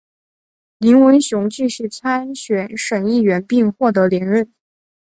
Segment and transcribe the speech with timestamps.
[0.79, 4.51] 林文雄继续参选省议员并获得连任。